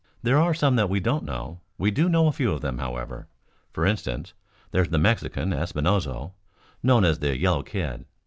[0.23, 1.59] "There are some that we don't know.
[1.77, 3.27] We do know a few of them, however.
[3.71, 4.33] For instance,
[4.71, 6.33] there's the Mexican, Espinoso,
[6.81, 8.05] known as the 'Yellow Kid.'